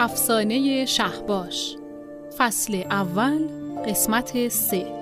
افسانه 0.00 0.84
شهباش 0.84 1.76
فصل 2.38 2.74
اول 2.90 3.48
قسمت 3.86 4.48
سه. 4.48 4.97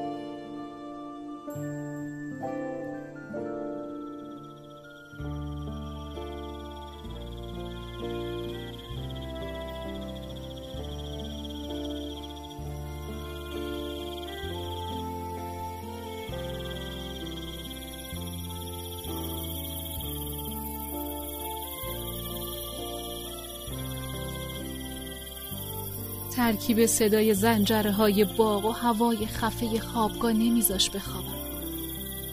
ترکیب 26.67 26.87
صدای 26.87 27.35
زنجره 27.35 27.93
های 27.93 28.25
باغ 28.25 28.65
و 28.65 28.71
هوای 28.71 29.27
خفه 29.27 29.81
خوابگاه 29.81 30.33
نمیذاش 30.33 30.91
بخوابم. 30.91 31.35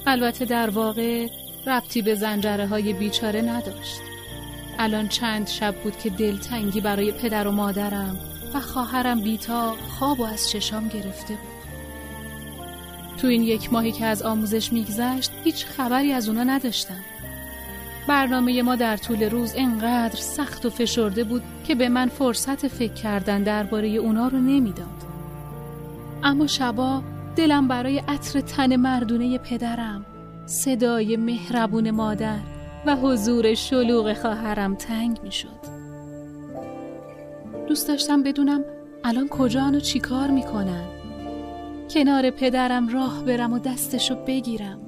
البته 0.08 0.46
در 0.46 0.70
واقع 0.70 1.28
ربطی 1.68 2.02
به 2.02 2.16
زنجره 2.16 2.68
های 2.68 2.94
بیچاره 2.94 3.42
نداشت. 3.42 4.02
الان 4.80 5.08
چند 5.08 5.48
شب 5.48 5.76
بود 5.76 5.98
که 5.98 6.10
دلتنگی 6.10 6.82
برای 6.82 7.12
پدر 7.12 7.48
و 7.48 7.52
مادرم 7.52 8.20
و 8.54 8.60
خواهرم 8.60 9.22
بیتا 9.22 9.76
خواب 9.90 10.20
و 10.20 10.24
از 10.24 10.50
چشام 10.50 10.88
گرفته 10.88 11.34
بود. 11.34 11.54
تو 13.18 13.28
این 13.28 13.44
یک 13.44 13.74
ماهی 13.74 13.92
که 13.92 14.06
از 14.06 14.22
آموزش 14.22 14.74
میگذشت 14.74 15.32
هیچ 15.44 15.66
خبری 15.66 16.12
از 16.12 16.30
اونا 16.30 16.44
نداشتم. 16.44 17.04
برنامه 18.08 18.62
ما 18.62 18.76
در 18.76 18.98
طول 18.98 19.24
روز 19.24 19.54
انقدر 19.58 20.16
سخت 20.16 20.66
و 20.66 20.70
فشرده 20.70 21.24
بود 21.24 21.42
که 21.64 21.76
به 21.76 21.90
من 21.90 22.08
فرصت 22.08 22.68
فکر 22.68 22.94
کردن 22.94 23.44
درباره 23.44 23.88
اونا 23.88 24.28
رو 24.28 24.38
نمی‌داد. 24.38 25.04
اما 26.24 26.48
شبا 26.48 27.02
دلم 27.36 27.68
برای 27.68 28.00
عطر 28.00 28.42
تن 28.42 28.76
مردونه 28.76 29.38
پدرم، 29.38 30.06
صدای 30.46 31.18
مهربون 31.18 31.92
مادر 31.92 32.40
و 32.86 32.96
حضور 32.96 33.54
شلوغ 33.54 34.14
خواهرم 34.14 34.76
تنگ 34.76 35.20
می 35.24 35.32
شد. 35.32 35.74
دوست 37.68 37.88
داشتم 37.88 38.24
بدونم 38.24 38.64
الان 39.04 39.28
کجا 39.28 39.72
و 39.74 39.80
چیکار 39.80 40.28
می‌کنن 40.28 40.86
کنار 41.90 42.30
پدرم 42.30 42.88
راه 42.88 43.24
برم 43.24 43.54
و 43.54 43.60
دستشو 43.60 44.16
بگیرم 44.16 44.80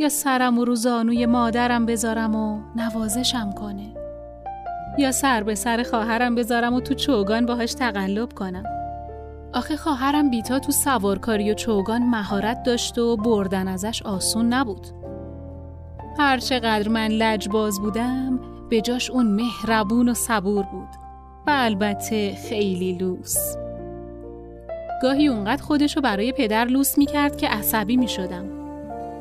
یا 0.00 0.08
سرم 0.08 0.58
و 0.58 0.64
رو 0.64 0.74
زانوی 0.74 1.26
مادرم 1.26 1.86
بذارم 1.86 2.34
و 2.34 2.60
نوازشم 2.76 3.52
کنه؟ 3.52 3.94
یا 4.98 5.12
سر 5.12 5.42
به 5.42 5.54
سر 5.54 5.82
خواهرم 5.82 6.34
بذارم 6.34 6.74
و 6.74 6.80
تو 6.80 6.94
چوگان 6.94 7.46
باهاش 7.46 7.74
تقلب 7.74 8.32
کنم؟ 8.32 8.64
آخه 9.52 9.76
خواهرم 9.76 10.30
بیتا 10.30 10.58
تو 10.58 10.72
سوارکاری 10.72 11.50
و 11.50 11.54
چوگان 11.54 12.02
مهارت 12.02 12.62
داشت 12.62 12.98
و 12.98 13.16
بردن 13.16 13.68
ازش 13.68 14.02
آسون 14.02 14.52
نبود. 14.52 14.86
هرچقدر 16.18 16.88
من 16.88 17.08
لجباز 17.08 17.80
بودم 17.80 18.40
به 18.70 18.80
جاش 18.80 19.10
اون 19.10 19.26
مهربون 19.26 20.08
و 20.08 20.14
صبور 20.14 20.64
بود 20.64 20.88
و 21.46 21.50
البته 21.54 22.34
خیلی 22.48 22.92
لوس. 22.92 23.36
گاهی 25.02 25.28
اونقدر 25.28 25.62
خودشو 25.62 26.00
برای 26.00 26.32
پدر 26.32 26.64
لوس 26.64 26.98
می‌کرد 26.98 27.36
که 27.36 27.48
عصبی 27.48 27.96
می‌شدم. 27.96 28.57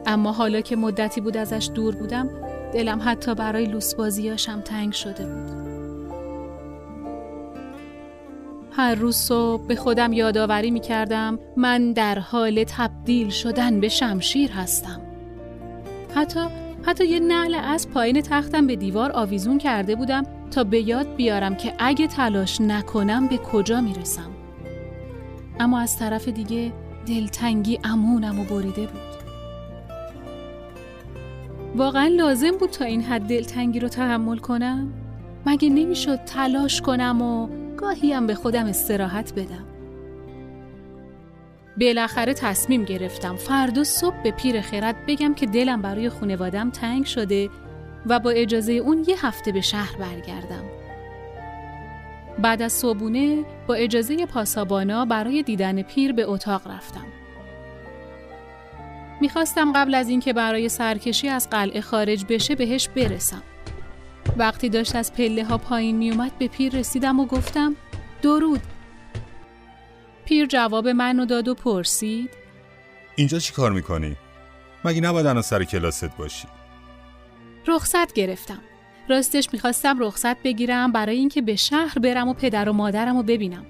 اما 0.07 0.31
حالا 0.31 0.61
که 0.61 0.75
مدتی 0.75 1.21
بود 1.21 1.37
ازش 1.37 1.69
دور 1.75 1.95
بودم 1.95 2.29
دلم 2.73 3.01
حتی 3.05 3.35
برای 3.35 3.65
لوسبازیاشم 3.65 4.61
تنگ 4.61 4.93
شده 4.93 5.25
بود. 5.25 5.67
هر 8.71 8.95
روز 8.95 9.15
صبح 9.15 9.67
به 9.67 9.75
خودم 9.75 10.13
یادآوری 10.13 10.71
می 10.71 10.79
کردم 10.79 11.39
من 11.57 11.93
در 11.93 12.19
حال 12.19 12.63
تبدیل 12.63 13.29
شدن 13.29 13.79
به 13.79 13.89
شمشیر 13.89 14.51
هستم. 14.51 15.01
حتی 16.15 16.39
حتی 16.83 17.05
یه 17.05 17.19
نعل 17.19 17.55
از 17.55 17.89
پایین 17.89 18.21
تختم 18.21 18.67
به 18.67 18.75
دیوار 18.75 19.11
آویزون 19.11 19.57
کرده 19.57 19.95
بودم 19.95 20.23
تا 20.51 20.63
به 20.63 20.87
یاد 20.87 21.15
بیارم 21.15 21.55
که 21.55 21.73
اگه 21.79 22.07
تلاش 22.07 22.61
نکنم 22.61 23.27
به 23.27 23.37
کجا 23.37 23.81
می‌رسم. 23.81 24.31
اما 25.59 25.79
از 25.79 25.99
طرف 25.99 26.27
دیگه 26.27 26.73
دلتنگی 27.07 27.79
امونم 27.83 28.39
و 28.39 28.43
بریده 28.43 28.81
بود. 28.81 29.06
واقعا 31.77 32.07
لازم 32.07 32.51
بود 32.59 32.69
تا 32.69 32.85
این 32.85 33.01
حد 33.01 33.21
دلتنگی 33.21 33.79
رو 33.79 33.87
تحمل 33.87 34.37
کنم؟ 34.37 34.93
مگه 35.45 35.69
نمی‌شد 35.69 36.15
تلاش 36.15 36.81
کنم 36.81 37.21
و 37.21 37.49
گاهی 37.75 38.13
هم 38.13 38.27
به 38.27 38.35
خودم 38.35 38.65
استراحت 38.65 39.33
بدم؟ 39.33 39.65
بالاخره 41.79 42.33
تصمیم 42.33 42.83
گرفتم 42.83 43.35
فردا 43.35 43.83
صبح 43.83 44.23
به 44.23 44.31
پیر 44.31 44.61
خرد 44.61 45.05
بگم 45.07 45.33
که 45.33 45.45
دلم 45.45 45.81
برای 45.81 46.09
خونوادم 46.09 46.69
تنگ 46.69 47.05
شده 47.05 47.49
و 48.05 48.19
با 48.19 48.29
اجازه 48.29 48.73
اون 48.73 49.05
یه 49.07 49.25
هفته 49.25 49.51
به 49.51 49.61
شهر 49.61 49.97
برگردم. 49.99 50.63
بعد 52.39 52.61
از 52.61 52.73
صبونه 52.73 53.43
با 53.67 53.75
اجازه 53.75 54.25
پاسابانا 54.25 55.05
برای 55.05 55.43
دیدن 55.43 55.81
پیر 55.81 56.13
به 56.13 56.23
اتاق 56.23 56.67
رفتم. 56.67 57.05
می‌خواستم 59.21 59.73
قبل 59.73 59.95
از 59.95 60.09
اینکه 60.09 60.33
برای 60.33 60.69
سرکشی 60.69 61.29
از 61.29 61.49
قلعه 61.49 61.81
خارج 61.81 62.25
بشه 62.29 62.55
بهش 62.55 62.89
برسم. 62.89 63.43
وقتی 64.37 64.69
داشت 64.69 64.95
از 64.95 65.13
پله 65.13 65.43
ها 65.43 65.57
پایین 65.57 65.97
میومد 65.97 66.37
به 66.37 66.47
پیر 66.47 66.75
رسیدم 66.75 67.19
و 67.19 67.25
گفتم 67.25 67.75
درود. 68.21 68.61
پیر 70.25 70.45
جواب 70.45 70.87
منو 70.87 71.25
داد 71.25 71.47
و 71.47 71.55
پرسید 71.55 72.29
اینجا 73.15 73.39
چی 73.39 73.53
کار 73.53 73.71
می‌کنی؟ 73.71 74.15
مگه 74.85 75.01
نباید 75.01 75.25
الان 75.25 75.41
سر 75.41 75.63
کلاست 75.63 76.17
باشی؟ 76.17 76.47
رخصت 77.67 78.13
گرفتم. 78.13 78.59
راستش 79.09 79.49
می‌خواستم 79.53 79.99
رخصت 79.99 80.43
بگیرم 80.43 80.91
برای 80.91 81.17
اینکه 81.17 81.41
به 81.41 81.55
شهر 81.55 81.99
برم 81.99 82.27
و 82.27 82.33
پدر 82.33 82.69
و 82.69 82.73
مادرم 82.73 83.17
رو 83.17 83.23
ببینم. 83.23 83.65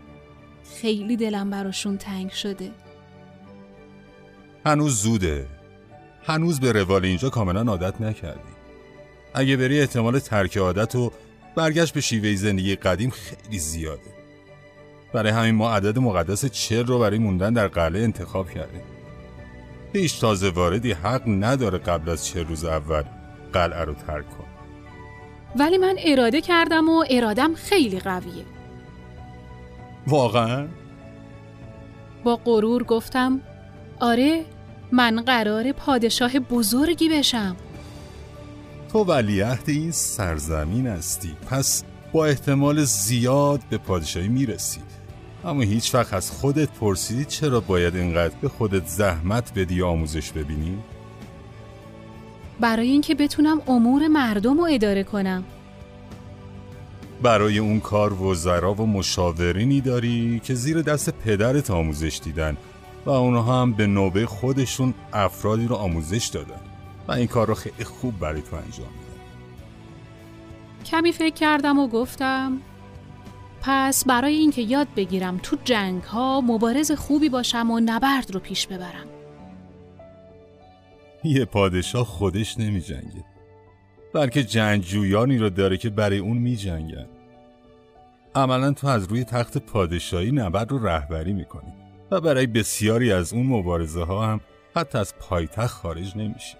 خیلی 0.81 1.17
دلم 1.17 1.49
براشون 1.49 1.97
تنگ 1.97 2.31
شده. 2.31 2.71
هنوز 4.67 5.01
زوده. 5.01 5.45
هنوز 6.23 6.59
به 6.59 6.71
روال 6.71 7.05
اینجا 7.05 7.29
کاملا 7.29 7.71
عادت 7.71 8.01
نکردی. 8.01 8.53
اگه 9.33 9.57
بری 9.57 9.79
احتمال 9.79 10.19
ترک 10.19 10.57
عادت 10.57 10.95
و 10.95 11.11
برگشت 11.55 11.93
به 11.93 12.01
شیوه 12.01 12.35
زندگی 12.35 12.75
قدیم 12.75 13.09
خیلی 13.09 13.59
زیاده. 13.59 14.17
برای 15.13 15.31
همین 15.31 15.55
ما 15.55 15.75
عدد 15.75 15.99
مقدس 15.99 16.45
چل 16.45 16.85
رو 16.85 16.99
برای 16.99 17.17
موندن 17.17 17.53
در 17.53 17.67
قلعه 17.67 18.03
انتخاب 18.03 18.49
کردیم. 18.49 18.81
هیچ 19.93 20.21
تازه 20.21 20.49
واردی 20.49 20.91
حق 20.91 21.23
نداره 21.27 21.77
قبل 21.77 22.09
از 22.09 22.25
چه 22.25 22.43
روز 22.43 22.65
اول 22.65 23.03
قلعه 23.53 23.83
رو 23.83 23.93
ترک 23.93 24.29
کن 24.29 24.47
ولی 25.55 25.77
من 25.77 25.95
اراده 26.05 26.41
کردم 26.41 26.89
و 26.89 27.03
ارادم 27.09 27.53
خیلی 27.53 27.99
قویه. 27.99 28.45
واقعا؟ 30.07 30.67
با 32.23 32.35
غرور 32.35 32.83
گفتم 32.83 33.41
آره 33.99 34.45
من 34.91 35.21
قرار 35.21 35.71
پادشاه 35.71 36.39
بزرگی 36.39 37.09
بشم. 37.09 37.55
تو 38.91 39.03
ولیعهد 39.03 39.63
این 39.67 39.91
سرزمین 39.91 40.87
هستی. 40.87 41.31
پس 41.49 41.83
با 42.11 42.25
احتمال 42.25 42.83
زیاد 42.83 43.59
به 43.69 43.77
پادشاهی 43.77 44.27
می‌رسی. 44.27 44.79
اما 45.45 45.61
هیچ 45.61 45.95
وقت 45.95 46.13
از 46.13 46.31
خودت 46.31 46.69
پرسیدی 46.69 47.25
چرا 47.25 47.59
باید 47.59 47.95
اینقدر 47.95 48.35
به 48.41 48.49
خودت 48.49 48.87
زحمت 48.87 49.51
بدی 49.59 49.81
آموزش 49.81 50.31
ببینی؟ 50.31 50.77
برای 52.59 52.87
اینکه 52.87 53.15
بتونم 53.15 53.61
امور 53.67 54.07
مردم 54.07 54.57
رو 54.57 54.67
اداره 54.71 55.03
کنم. 55.03 55.43
برای 57.21 57.57
اون 57.57 57.79
کار 57.79 58.21
وزرا 58.21 58.73
و 58.73 58.85
مشاورینی 58.85 59.81
داری 59.81 60.41
که 60.43 60.53
زیر 60.53 60.81
دست 60.81 61.09
پدرت 61.09 61.71
آموزش 61.71 62.19
دیدن. 62.23 62.57
و 63.07 63.09
اونها 63.09 63.61
هم 63.61 63.73
به 63.73 63.87
نوبه 63.87 64.25
خودشون 64.25 64.93
افرادی 65.13 65.67
رو 65.67 65.75
آموزش 65.75 66.25
دادن. 66.25 66.61
و 67.07 67.11
این 67.11 67.27
کار 67.27 67.47
رو 67.47 67.53
خیلی 67.53 67.83
خوب 67.83 68.19
برای 68.19 68.41
تو 68.41 68.55
انجام 68.55 68.87
میدن. 68.87 69.23
کمی 70.85 71.11
فکر 71.11 71.33
کردم 71.33 71.79
و 71.79 71.87
گفتم 71.87 72.57
پس 73.61 74.05
برای 74.05 74.35
اینکه 74.35 74.61
یاد 74.61 74.87
بگیرم 74.95 75.39
تو 75.43 75.57
جنگ 75.63 76.03
ها 76.03 76.41
مبارز 76.41 76.91
خوبی 76.91 77.29
باشم 77.29 77.71
و 77.71 77.79
نبرد 77.79 78.31
رو 78.33 78.39
پیش 78.39 78.67
ببرم. 78.67 79.07
یه 81.23 81.45
پادشاه 81.45 82.05
خودش 82.05 82.59
نمی 82.59 82.81
جنگه 82.81 83.25
بلکه 84.13 84.43
جنگجویانی 84.43 85.37
رو 85.37 85.49
داره 85.49 85.77
که 85.77 85.89
برای 85.89 86.17
اون 86.17 86.37
می 86.37 86.55
جنگن 86.55 87.07
عملا 88.35 88.73
تو 88.73 88.87
از 88.87 89.03
روی 89.03 89.23
تخت 89.23 89.57
پادشاهی 89.57 90.31
نبرد 90.31 90.71
رو 90.71 90.87
رهبری 90.87 91.33
می‌کنی. 91.33 91.86
و 92.11 92.21
برای 92.21 92.47
بسیاری 92.47 93.11
از 93.11 93.33
اون 93.33 93.47
مبارزه 93.47 94.03
ها 94.03 94.27
هم 94.27 94.41
حتی 94.75 94.97
از 94.97 95.13
پایتخت 95.19 95.73
خارج 95.73 96.17
نمیشه. 96.17 96.57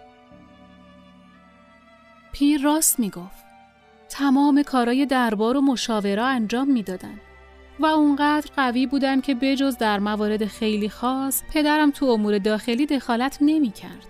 پیر 2.32 2.62
راست 2.62 3.00
می‌گفت. 3.00 3.46
تمام 4.10 4.64
کارای 4.64 5.06
دربار 5.06 5.58
و 5.58 5.62
مشاوره 5.62 6.22
انجام 6.22 6.72
می‌دادن. 6.72 7.20
و 7.80 7.86
اونقدر 7.86 8.50
قوی 8.56 8.88
بودن 8.88 9.22
که 9.22 9.36
بجز 9.36 9.78
در 9.78 10.00
موارد 10.00 10.46
خیلی 10.46 10.90
خاص 10.90 11.44
پدرم 11.54 11.92
تو 11.92 12.06
امور 12.06 12.38
داخلی 12.38 12.86
دخالت 12.86 13.38
نمی 13.42 13.72
کرد. 13.72 14.08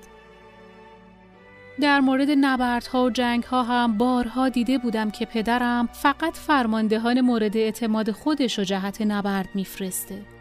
در 1.82 2.00
مورد 2.00 2.28
نبردها 2.42 3.04
و 3.04 3.10
جنگها 3.10 3.64
هم 3.64 3.98
بارها 3.98 4.50
دیده 4.50 4.78
بودم 4.78 5.12
که 5.12 5.26
پدرم 5.26 5.90
فقط 5.94 6.36
فرماندهان 6.36 7.22
مورد 7.22 7.58
اعتماد 7.58 8.12
خودش 8.12 8.60
و 8.60 8.64
جهت 8.64 9.02
نبرد 9.02 9.50
میفرسته. 9.54 10.37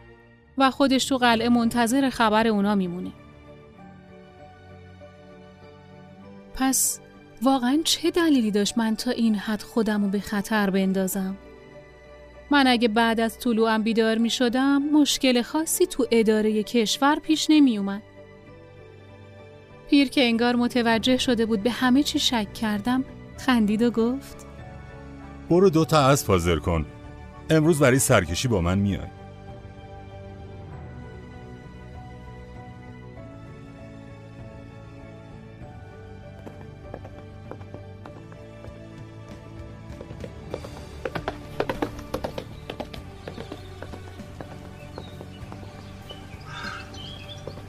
و 0.58 0.70
خودش 0.70 1.04
تو 1.04 1.18
قلعه 1.18 1.48
منتظر 1.48 2.10
خبر 2.10 2.46
اونا 2.46 2.74
میمونه. 2.74 3.12
پس 6.54 7.00
واقعا 7.42 7.80
چه 7.84 8.10
دلیلی 8.10 8.50
داشت 8.50 8.78
من 8.78 8.96
تا 8.96 9.10
این 9.10 9.34
حد 9.34 9.62
خودم 9.62 10.04
رو 10.04 10.10
به 10.10 10.20
خطر 10.20 10.70
بندازم؟ 10.70 11.36
من 12.50 12.66
اگه 12.66 12.88
بعد 12.88 13.20
از 13.20 13.38
طلوعم 13.38 13.82
بیدار 13.82 14.18
می 14.18 14.30
شدم 14.30 14.82
مشکل 14.82 15.42
خاصی 15.42 15.86
تو 15.86 16.06
اداره 16.10 16.62
کشور 16.62 17.18
پیش 17.18 17.46
نمی 17.50 17.78
اومد. 17.78 18.02
پیر 19.90 20.08
که 20.08 20.24
انگار 20.24 20.56
متوجه 20.56 21.16
شده 21.16 21.46
بود 21.46 21.62
به 21.62 21.70
همه 21.70 22.02
چی 22.02 22.18
شک 22.18 22.54
کردم 22.54 23.04
خندید 23.38 23.82
و 23.82 23.90
گفت 23.90 24.46
برو 25.50 25.70
دوتا 25.70 26.06
از 26.06 26.24
حاضر 26.24 26.56
کن 26.56 26.86
امروز 27.50 27.78
برای 27.78 27.98
سرکشی 27.98 28.48
با 28.48 28.60
من 28.60 28.78
میای 28.78 29.15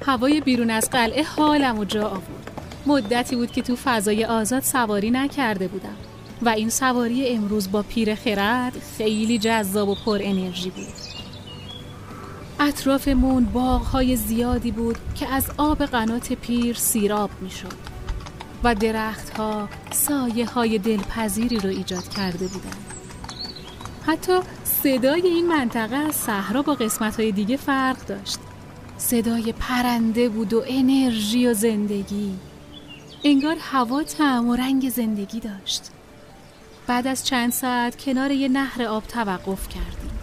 هوای 0.07 0.41
بیرون 0.41 0.69
از 0.69 0.89
قلعه 0.89 1.23
حالم 1.23 1.79
و 1.79 1.85
جا 1.85 2.07
آورد. 2.07 2.51
مدتی 2.85 3.35
بود 3.35 3.51
که 3.51 3.61
تو 3.61 3.75
فضای 3.75 4.25
آزاد 4.25 4.63
سواری 4.63 5.11
نکرده 5.11 5.67
بودم. 5.67 5.95
و 6.41 6.49
این 6.49 6.69
سواری 6.69 7.27
امروز 7.27 7.71
با 7.71 7.81
پیر 7.81 8.15
خرد 8.15 8.81
خیلی 8.97 9.37
جذاب 9.37 9.89
و 9.89 9.95
پر 10.05 10.19
انرژی 10.21 10.69
بود. 10.69 10.87
اطرافمون 12.59 13.45
باغهای 13.45 14.15
زیادی 14.15 14.71
بود 14.71 14.97
که 15.15 15.27
از 15.27 15.51
آب 15.57 15.85
قنات 15.85 16.33
پیر 16.33 16.75
سیراب 16.75 17.29
می 17.41 17.51
شد 17.51 17.73
و 18.63 18.75
درختها 18.75 19.69
سایه 19.91 20.45
های 20.45 20.77
دلپذیری 20.77 21.59
رو 21.59 21.69
ایجاد 21.69 22.07
کرده 22.07 22.47
بودند. 22.47 22.85
حتی 24.05 24.39
صدای 24.63 25.21
این 25.21 25.47
منطقه 25.47 25.95
از 25.95 26.15
صحرا 26.15 26.61
با 26.61 26.73
قسمت 26.73 27.19
های 27.19 27.31
دیگه 27.31 27.57
فرق 27.57 28.05
داشت. 28.05 28.39
صدای 28.97 29.53
پرنده 29.59 30.29
بود 30.29 30.53
و 30.53 30.63
انرژی 30.67 31.47
و 31.47 31.53
زندگی. 31.53 32.33
انگار 33.23 33.55
هوا 33.59 34.03
تعم 34.03 34.47
و 34.47 34.55
رنگ 34.55 34.89
زندگی 34.89 35.39
داشت. 35.39 35.81
بعد 36.87 37.07
از 37.07 37.25
چند 37.25 37.51
ساعت 37.51 38.03
کنار 38.03 38.31
یه 38.31 38.47
نهر 38.47 38.83
آب 38.83 39.03
توقف 39.03 39.69
کردیم. 39.69 40.19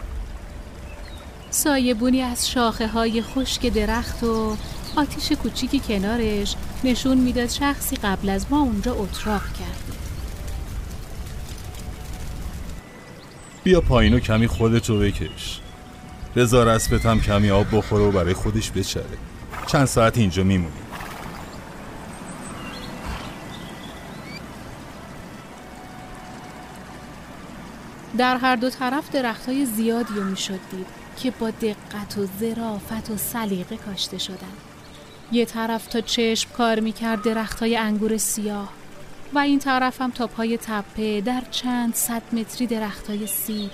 سایبونی 1.50 2.22
از 2.22 2.50
شاخه 2.50 2.86
های 2.86 3.22
خشک 3.22 3.66
درخت 3.66 4.22
و 4.22 4.56
آتیش 4.96 5.32
کوچیکی 5.32 5.80
کنارش 5.80 6.56
نشون 6.84 7.18
می‌داد 7.18 7.48
شخصی 7.48 7.96
قبل 7.96 8.28
از 8.28 8.46
ما 8.50 8.60
اونجا 8.60 8.94
اتراق 8.94 9.42
کرده. 9.42 9.98
بیا 13.64 13.80
پایین 13.80 14.14
و 14.14 14.20
کمی 14.20 14.46
خودتو 14.46 14.98
بکش. 14.98 15.60
بذار 16.36 16.68
اسبت 16.68 17.06
هم 17.06 17.20
کمی 17.20 17.50
آب 17.50 17.66
بخوره 17.72 18.04
و 18.04 18.10
برای 18.10 18.34
خودش 18.34 18.70
بچره 18.70 19.04
چند 19.66 19.84
ساعت 19.84 20.18
اینجا 20.18 20.42
میمونی؟ 20.42 20.72
در 28.18 28.36
هر 28.36 28.56
دو 28.56 28.70
طرف 28.70 29.10
درخت 29.10 29.46
های 29.48 29.66
زیادی 29.66 30.14
رو 30.14 30.24
می‌شد 30.24 30.60
دید 30.70 30.86
که 31.16 31.30
با 31.30 31.50
دقت 31.50 32.18
و 32.18 32.26
ظرافت 32.40 33.10
و 33.10 33.16
سلیقه 33.16 33.76
کاشته 33.76 34.18
شدن. 34.18 34.52
یه 35.32 35.44
طرف 35.44 35.86
تا 35.86 36.00
چشم 36.00 36.50
کار 36.50 36.80
می‌کرد 36.80 37.22
درخت 37.22 37.60
های 37.60 37.76
انگور 37.76 38.16
سیاه 38.16 38.68
و 39.34 39.38
این 39.38 39.58
طرف 39.58 40.00
هم 40.00 40.10
تا 40.10 40.26
پای 40.26 40.58
تپه 40.58 41.20
در 41.20 41.42
چند 41.50 41.94
صد 41.94 42.22
متری 42.32 42.66
درخت 42.66 43.10
های 43.10 43.26
سیب. 43.26 43.70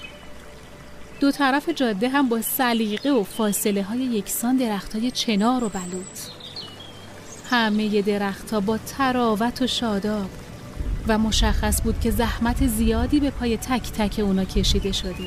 دو 1.21 1.31
طرف 1.31 1.69
جاده 1.69 2.09
هم 2.09 2.29
با 2.29 2.43
سلیقه 2.43 3.11
و 3.11 3.25
فاصله 3.25 3.83
های 3.83 3.99
یکسان 3.99 4.57
درخت 4.57 4.97
های 4.97 5.11
چنار 5.11 5.65
و 5.65 5.69
بلوط. 5.69 6.19
همه 7.51 8.03
درخت 8.03 8.51
ها 8.51 8.61
با 8.61 8.79
تراوت 8.79 9.63
و 9.63 9.67
شاداب 9.67 10.31
و 11.09 11.19
مشخص 11.19 11.83
بود 11.83 12.01
که 12.01 12.11
زحمت 12.11 12.67
زیادی 12.67 13.21
به 13.21 13.31
پای 13.31 13.57
تک 13.57 13.93
تک 13.93 14.21
اونا 14.21 14.45
کشیده 14.45 14.93
شده. 14.93 15.27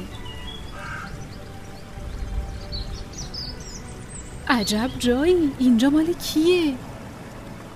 عجب 4.47 4.89
جایی. 4.99 5.51
اینجا 5.59 5.89
مال 5.89 6.13
کیه؟ 6.13 6.73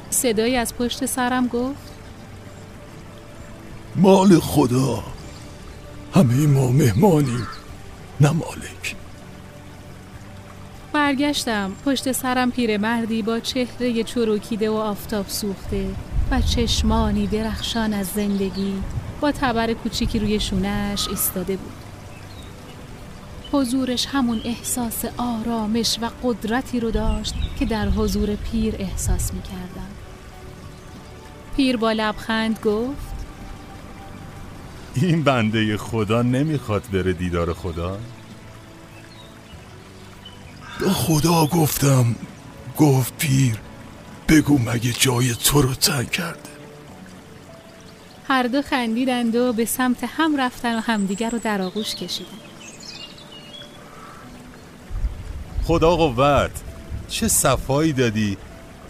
صدایی 0.10 0.56
از 0.56 0.76
پشت 0.76 1.06
سرم 1.06 1.48
گفت. 1.48 1.92
مال 3.96 4.40
خدا. 4.40 5.04
همه 6.14 6.48
ما 6.48 6.72
مهمانیم. 6.72 7.48
نه 8.22 8.32
مالک. 8.32 8.96
برگشتم. 10.94 11.72
پشت 11.86 12.12
سرم 12.12 12.52
پیرمردی 12.52 13.22
با 13.22 13.40
چهره 13.40 14.04
چروکیده 14.04 14.70
و 14.70 14.74
آفتاب 14.74 15.28
سوخته 15.28 15.86
و 16.32 16.42
چشمانی 16.42 17.28
درخشان 17.28 17.94
از 17.94 18.08
زندگی 18.08 18.74
با 19.22 19.32
تبر 19.32 19.74
کوچیکی 19.74 20.20
روی 20.20 20.40
شونش 20.40 21.08
ایستاده 21.08 21.58
بود. 21.58 21.74
حضورش 23.52 24.06
همون 24.06 24.42
احساس 24.46 25.06
آرامش 25.18 26.00
و 26.02 26.10
قدرتی 26.24 26.80
رو 26.80 26.92
داشت 26.92 27.34
که 27.60 27.66
در 27.66 27.90
حضور 27.90 28.36
پیر 28.36 28.76
احساس 28.80 29.34
می 29.34 29.42
کردم. 29.42 29.92
پیر 31.56 31.78
با 31.78 31.92
لبخند 31.92 32.60
گفت 32.60 33.17
این 35.02 35.24
بنده 35.24 35.78
خدا 35.78 36.22
نمی‌خواد 36.22 36.84
بره 36.94 37.14
دیدار 37.14 37.54
خدا؟ 37.54 37.98
به 40.80 40.90
خدا 40.90 41.46
گفتم 41.46 42.16
گفت 42.78 43.18
پیر 43.18 43.56
بگو 44.28 44.58
مگه 44.58 44.94
جای 44.94 45.36
تو 45.36 45.62
رو 45.62 45.74
تنگ 45.74 46.12
کرده. 46.12 46.40
هر 48.28 48.44
دو 48.44 48.62
خندیدند 48.62 49.36
و 49.36 49.54
به 49.54 49.66
سمت 49.66 49.98
هم 50.04 50.42
رفتن 50.42 50.78
و 50.78 50.82
همدیگر 50.82 51.30
رو 51.30 51.40
در 51.40 51.62
آغوش 51.62 51.96
کشیدن 51.96 52.30
خدا 55.64 55.96
قوت 55.96 56.52
چه 57.08 57.28
صفایی 57.28 57.94
دادی؟ 57.94 58.38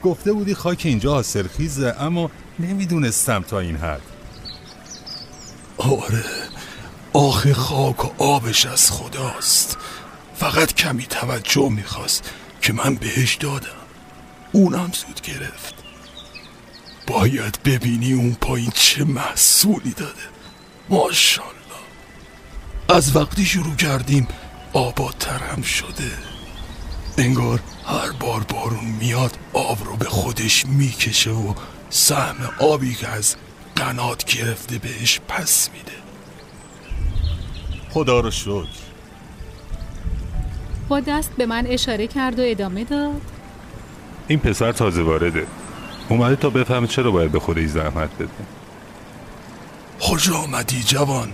گفته 0.03 0.33
بودی 0.33 0.53
خاک 0.53 0.81
اینجا 0.85 1.11
حاصلخیزه 1.11 1.95
اما 1.99 2.31
نمی‌دونستم 2.59 3.41
تا 3.41 3.59
این 3.59 3.75
حد. 3.75 4.16
آره. 5.88 6.24
آخه 7.13 7.53
خاک 7.53 8.06
و 8.06 8.24
آبش 8.24 8.65
از 8.65 8.91
خداست. 8.91 9.77
فقط 10.36 10.74
کمی 10.74 11.06
توجه 11.06 11.70
می‌خواست 11.70 12.32
که 12.62 12.74
من 12.74 12.96
بهش 12.96 13.36
دادم. 13.36 13.67
اونم 14.51 14.91
زود 14.94 15.22
گرفت. 15.22 15.74
باید 17.08 17.60
ببینی 17.65 18.13
اون 18.13 18.38
پایین 18.41 18.72
چه 18.75 19.03
محصولی 19.03 19.94
داده. 19.94 20.13
ماشالله 20.89 21.51
از 22.89 23.15
وقتی 23.15 23.46
شروع 23.46 23.75
کردیم 23.75 24.27
آبادتر 24.74 25.39
هم 25.39 25.62
شده. 25.62 26.12
انگار 27.17 27.60
هر 27.86 28.12
بار 28.12 28.44
بارون 28.44 28.86
میاد 28.86 29.38
آب 29.53 29.84
رو 29.84 29.96
به 29.96 30.06
خودش 30.06 30.65
می‌کشه 30.65 31.32
و 31.32 31.53
سهم 31.89 32.50
آبی 32.60 32.96
که 32.96 33.08
از 33.08 33.36
قنات 33.77 34.25
گرفته 34.25 34.77
بهش 34.77 35.19
پس 35.27 35.69
میده. 35.74 35.98
خدا 37.89 38.19
رو 38.19 38.31
شکر. 38.31 38.67
با 40.88 41.00
دست 41.00 41.31
به 41.38 41.46
من 41.46 41.67
اشاره 41.67 42.07
کرد 42.07 42.39
و 42.39 42.43
ادامه 42.46 42.84
داد. 42.84 43.22
این 44.27 44.39
پسر 44.39 44.72
تازه 44.72 45.01
وارده. 45.01 45.48
اومده 46.10 46.36
تا 46.36 46.50
بفهمه 46.50 46.88
چرا 46.88 47.12
باید 47.12 47.31
به 47.31 47.39
خودش 47.39 47.65
زحمت 47.65 48.15
بده. 48.15 48.29
خوش 50.00 50.31
آمدی 50.31 50.84
جوان؟ 50.84 51.29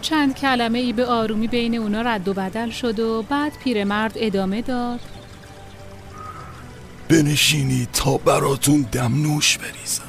چند 0.00 0.34
کلمه 0.34 0.78
ای 0.78 0.92
به 0.92 1.06
آرومی 1.06 1.48
بین 1.48 1.74
اونا 1.74 2.02
رد 2.02 2.28
و 2.28 2.34
بدل 2.34 2.70
شد 2.70 3.00
و 3.00 3.22
بعد 3.22 3.52
پیرمرد 3.64 4.12
ادامه 4.16 4.62
داد. 4.62 5.00
بنشینی 7.12 7.88
تا 7.92 8.16
براتون 8.16 8.86
دمنوش 8.92 9.58
بریزم. 9.58 10.02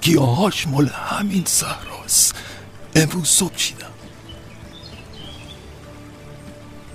گیاهاش 0.00 0.66
مال 0.66 0.86
همین 0.86 1.44
صحراست. 1.46 2.34
امروز 2.96 3.28
صبح 3.28 3.56
چیدم؟ 3.56 3.86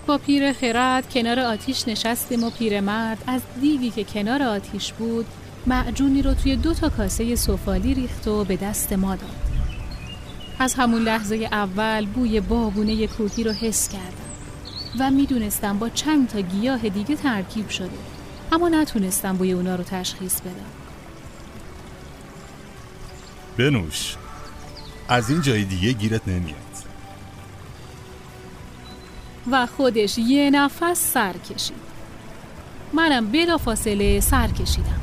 با 0.08 0.18
پیر 0.18 0.53
خرد 0.53 1.10
کنار 1.13 1.39
آتیش 1.39 1.88
نشستیم 1.88 2.44
و 2.44 2.50
پیرمرد 2.50 3.24
از 3.27 3.42
دیگی 3.62 3.92
که 3.92 4.03
کنار 4.03 4.44
آتیش 4.44 4.94
بود 4.94 5.25
معجونی 5.68 6.22
رو 6.22 6.34
توی 6.34 6.56
دو 6.56 6.74
تا 6.74 6.89
کاسه 6.89 7.36
سفالی 7.36 7.94
ریخت 7.94 8.27
و 8.27 8.44
به 8.44 8.56
دست 8.56 8.94
ما 8.94 9.15
داد. 9.15 9.36
از 10.60 10.74
همون 10.74 11.01
لحظه 11.01 11.36
اول 11.51 12.06
بوی 12.06 12.39
بابونه 12.39 13.08
کوهی 13.08 13.44
رو 13.44 13.51
حس 13.51 13.89
کردم 13.89 14.34
و 15.00 15.12
می‌دونستم 15.12 15.80
با 15.80 15.89
چند 15.89 16.30
تا 16.30 16.42
گیاه 16.42 16.89
دیگه 16.89 17.15
ترکیب 17.15 17.70
شده. 17.70 18.12
اما 18.53 18.69
نتونستم 18.69 19.38
بوی 19.38 19.51
اونا 19.51 19.75
رو 19.75 19.83
تشخیص 19.83 20.41
بدم. 20.41 20.53
بنوش. 23.57 24.15
از 25.07 25.29
این 25.29 25.41
جای 25.41 25.63
دیگه 25.63 25.91
گیرت 25.91 26.27
نمیاد. 26.27 26.57
و 29.51 29.65
خودش 29.65 30.17
یه 30.17 30.50
نفس 30.50 31.13
سر 31.13 31.33
کشید. 31.33 31.77
منم 32.93 33.31
بلا 33.31 33.57
فاصله 33.57 34.19
سر 34.19 34.48
کشیدم. 34.48 35.01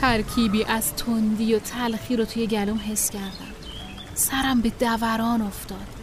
ترکیبی 0.00 0.64
از 0.64 0.92
تندی 0.92 1.54
و 1.54 1.58
تلخی 1.58 2.16
رو 2.16 2.24
توی 2.24 2.46
گلوم 2.46 2.80
حس 2.92 3.10
کردم. 3.10 3.54
سرم 4.14 4.60
به 4.60 4.72
دوران 4.80 5.42
افتاد. 5.42 5.95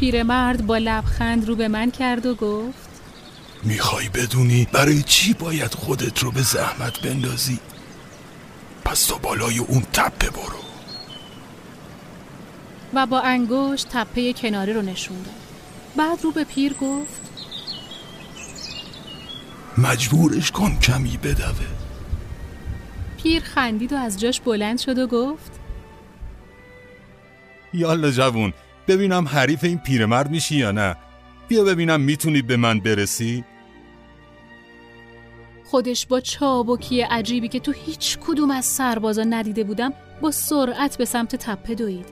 پیرمرد 0.00 0.66
با 0.66 0.78
لبخند 0.78 1.48
رو 1.48 1.56
به 1.56 1.68
من 1.68 1.90
کرد 1.90 2.26
و 2.26 2.34
گفت 2.34 2.88
می‌خوای 3.62 4.08
بدونی 4.08 4.68
برای 4.72 5.02
چی 5.02 5.34
باید 5.34 5.74
خودت 5.74 6.18
رو 6.18 6.30
به 6.30 6.42
زحمت 6.42 7.00
بندازی؟ 7.00 7.58
پس 8.84 9.04
تو 9.06 9.18
بالای 9.18 9.58
اون 9.58 9.82
تپه 9.92 10.30
برو. 10.30 10.60
و 12.94 13.06
با 13.06 13.20
انگشت 13.20 13.88
تپه 13.88 14.32
کناری 14.32 14.72
رو 14.72 14.82
نشون 14.82 15.16
داد. 15.16 15.34
بعد 15.96 16.24
رو 16.24 16.30
به 16.30 16.44
پیر 16.44 16.74
گفت 16.74 17.20
مجبورش 19.78 20.50
کن 20.50 20.78
کمی 20.78 21.16
بدوه. 21.16 21.66
پیر 23.22 23.42
خندید 23.42 23.92
و 23.92 23.96
از 23.96 24.20
جاش 24.20 24.40
بلند 24.40 24.78
شد 24.78 24.98
و 24.98 25.06
گفت 25.06 25.60
یالا 27.74 28.10
جوون 28.10 28.52
ببینم 28.88 29.28
حریف 29.28 29.64
این 29.64 29.78
پیرمرد 29.78 30.30
میشی 30.30 30.56
یا 30.56 30.70
نه. 30.70 30.96
بیا 31.48 31.64
ببینم 31.64 32.00
می‌تونی 32.00 32.42
به 32.42 32.56
من 32.56 32.80
برسی. 32.80 33.44
خودش 35.64 36.06
با 36.06 36.20
چابکی 36.20 37.00
عجیبی 37.00 37.48
که 37.48 37.60
تو 37.60 37.72
هیچ 37.72 38.18
کدوم 38.18 38.50
از 38.50 38.64
سربازا 38.64 39.24
ندیده 39.24 39.64
بودم 39.64 39.92
با 40.20 40.30
سرعت 40.30 40.98
به 40.98 41.04
سمت 41.04 41.36
تپه 41.36 41.74
دوید. 41.74 42.06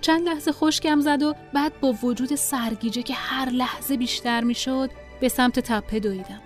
چند 0.00 0.28
لحظه 0.28 0.52
خشکم 0.52 1.00
زد 1.00 1.22
و 1.22 1.34
بعد 1.54 1.80
با 1.80 1.92
وجود 1.92 2.34
سرگیجه 2.34 3.02
که 3.02 3.14
هر 3.14 3.50
لحظه 3.50 3.96
بیشتر 3.96 4.44
می‌شد 4.44 4.90
به 5.20 5.28
سمت 5.28 5.60
تپه 5.60 6.00
دویدم. 6.00 6.40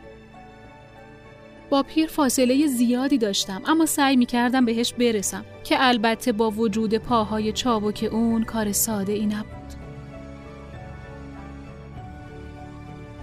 با 1.70 1.82
پیر 1.82 2.08
فاصله 2.08 2.66
زیادی 2.66 3.18
داشتم 3.18 3.62
اما 3.66 3.86
سعی 3.86 4.16
می 4.16 4.26
کردم 4.26 4.64
بهش 4.64 4.92
برسم 4.92 5.44
که 5.64 5.76
البته 5.78 6.32
با 6.32 6.50
وجود 6.50 6.94
پاهای 6.94 7.52
چابک 7.52 8.08
اون 8.12 8.44
کار 8.44 8.72
ساده 8.72 9.12
ای 9.12 9.26
نبود. 9.26 9.58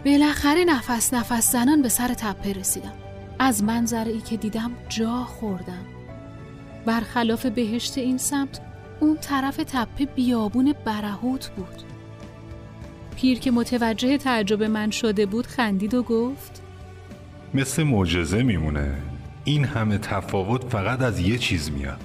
بالاخره 0.05 0.63
نفس 0.63 1.13
نفس 1.13 1.51
زنان 1.51 1.81
به 1.81 1.89
سر 1.89 2.13
تپه 2.13 2.53
رسیدم. 2.53 2.93
از 3.39 3.63
منظره 3.63 4.11
ای 4.11 4.21
که 4.21 4.37
دیدم 4.37 4.71
جا 4.89 5.23
خوردم. 5.23 5.85
برخلاف 6.85 7.45
بهشت 7.45 7.97
این 7.97 8.17
سمت 8.17 8.61
اون 8.99 9.17
طرف 9.17 9.57
تپه 9.57 10.05
بیابون 10.05 10.73
برهوت 10.85 11.49
بود. 11.49 11.81
پیر 13.15 13.39
که 13.39 13.51
متوجه 13.51 14.17
تعجب 14.17 14.63
من 14.63 14.91
شده 14.91 15.25
بود 15.25 15.47
خندید 15.47 15.93
و 15.93 16.03
گفت 16.03 16.64
مثل 17.55 17.83
معجزه 17.83 18.43
میمونه. 18.43 19.01
این 19.43 19.65
همه 19.65 19.97
تفاوت 19.97 20.63
فقط 20.69 21.01
از 21.01 21.19
یه 21.19 21.37
چیز 21.37 21.71
میاد. 21.71 22.01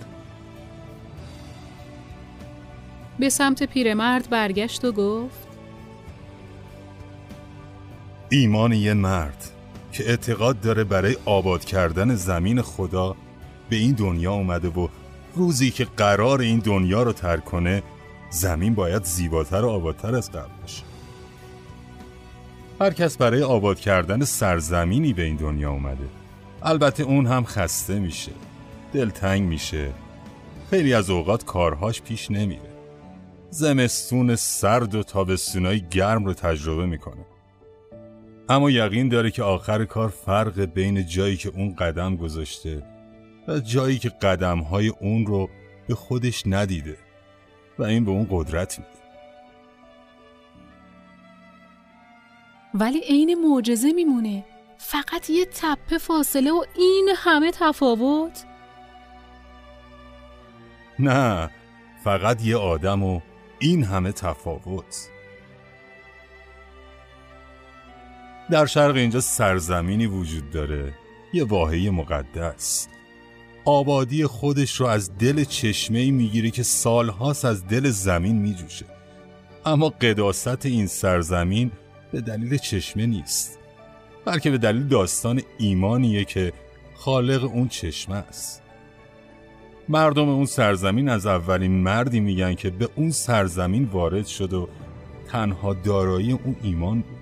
به 3.19 3.29
سمت 3.29 3.63
پیرمرد 3.63 4.31
برگشت 4.31 4.85
و 4.85 4.93
گفت 4.93 5.49
ایمان 8.29 8.73
یه 8.73 8.95
مرد 8.95 9.51
که 9.93 10.11
اعتقاد 10.11 10.61
داره 10.61 10.85
برای 10.85 11.17
آباد 11.25 11.65
کردن 11.65 12.15
زمین 12.15 12.63
خدا 12.63 13.17
به 13.71 13.77
این 13.77 13.93
دنیا 13.93 14.33
اومده 14.33 14.69
و 14.69 14.89
روزی 15.35 15.71
که 15.71 15.85
قرار 15.85 16.41
این 16.41 16.59
دنیا 16.59 17.03
رو 17.03 17.13
ترک 17.13 17.45
کنه 17.45 17.83
زمین 18.31 18.75
باید 18.75 19.05
زیباتر 19.05 19.65
و 19.65 19.69
آبادتر 19.69 20.15
از 20.15 20.31
قبل 20.31 20.61
باشه. 20.63 20.90
هر 22.81 22.93
کس 22.93 23.17
برای 23.17 23.43
آباد 23.43 23.81
کردن 23.81 24.25
سرزمینی 24.25 25.13
به 25.13 25.23
این 25.23 25.37
دنیا 25.37 25.71
اومده. 25.71 26.05
البته 26.63 27.03
اون 27.03 27.27
هم 27.27 27.45
خسته 27.45 27.99
میشه. 27.99 28.33
دلتنگ 28.93 29.43
میشه. 29.43 29.91
خیلی 30.71 30.95
از 30.95 31.11
اوقات 31.11 31.45
کارهاش 31.45 32.03
پیش 32.03 32.31
نمیره. 32.31 32.71
زمستون 33.51 34.37
سرد 34.37 34.95
و 34.95 35.03
تابستونای 35.03 35.81
گرم 35.91 36.25
رو 36.25 36.35
تجربه 36.35 36.87
می‌کنه. 36.87 37.25
اما 38.49 38.71
یقین 38.71 39.09
داره 39.09 39.31
که 39.31 39.43
آخر 39.43 39.85
کار 39.85 40.09
فرق 40.09 40.61
بین 40.61 41.07
جایی 41.07 41.37
که 41.37 41.49
اون 41.49 41.75
قدم 41.75 42.17
گذاشته 42.17 42.83
و 43.49 43.59
جایی 43.59 43.99
که 43.99 44.09
قدمهای 44.09 44.89
اون 44.89 45.27
رو 45.27 45.51
به 45.89 45.95
خودش 45.95 46.43
ندیده 46.47 46.97
و 47.79 47.83
این 47.83 48.05
به 48.05 48.11
اون 48.11 48.27
قدرت 48.31 48.79
میده. 48.79 49.00
ولی 52.75 53.01
عین 53.01 53.35
معجزه 53.35 53.93
میمونه. 53.93 54.45
فقط 54.79 55.31
یه 55.31 55.45
تپه 55.45 55.99
فاصله 55.99 56.53
و 56.53 56.65
این 56.77 57.09
همه 57.17 57.51
تفاوت. 57.51 58.45
نه 60.99 61.51
فقط 62.05 62.45
یه 62.45 62.57
آدم 62.57 63.03
و 63.03 63.21
این 63.59 63.85
همه 63.85 64.13
تفاوت. 64.13 65.09
در 68.51 68.67
شرق 68.67 68.97
اینجا 68.97 69.21
سرزمینی 69.21 70.07
وجود 70.07 70.51
داره. 70.51 70.95
یه 71.33 71.45
واحه 71.45 71.91
مقدس. 71.91 72.89
آبادی 73.65 74.27
خودش 74.27 74.81
رو 74.81 74.87
از 74.87 75.19
دل 75.19 75.45
چشمه 75.45 76.11
می‌گیره 76.11 76.51
که 76.51 76.63
سالهاست 76.63 77.45
از 77.45 77.67
دل 77.67 77.91
زمین 77.91 78.37
میجوشه. 78.37 78.87
اما 79.67 79.89
قداست 79.89 80.67
این 80.67 80.87
سرزمین 80.87 81.73
به 82.13 82.21
دلیل 82.21 82.57
چشمه 82.57 83.07
نیست 83.07 83.59
بلکه 84.25 84.51
به 84.51 84.59
دلیل 84.59 84.89
داستان 84.89 85.43
ایمانیه 85.59 86.25
که 86.25 86.53
خالق 86.95 87.45
اون 87.45 87.69
چشمه 87.69 88.17
است. 88.17 88.63
مردم 89.89 90.29
اون 90.29 90.47
سرزمین 90.47 91.09
از 91.09 91.27
اولین 91.27 91.83
مردی 91.83 92.21
میگن 92.21 92.55
که 92.55 92.71
به 92.71 92.89
اون 92.95 93.11
سرزمین 93.11 93.85
وارد 93.85 94.27
شد 94.27 94.53
و 94.53 94.69
تنها 95.29 95.75
دارایی 95.75 96.33
اون 96.33 96.57
ایمان 96.63 97.01
بود. 97.01 97.21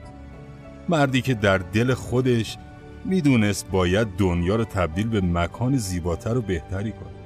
مردی 0.88 1.22
که 1.22 1.34
در 1.34 1.58
دل 1.58 1.94
خودش 1.94 2.56
می‌دونست 3.04 3.70
باید 3.70 4.08
دنیا 4.18 4.56
رو 4.56 4.64
تبدیل 4.64 5.08
به 5.08 5.20
مکان 5.20 5.76
زیباتر 5.76 6.36
و 6.36 6.42
بهتری 6.42 6.92
کنه. 6.92 7.18